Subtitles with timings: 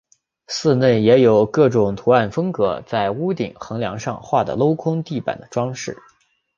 [0.47, 5.95] 寺内也有各种图案风格和在屋顶横梁上画的镂空地板的装饰。